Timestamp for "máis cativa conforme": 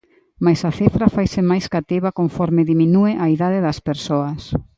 1.51-2.67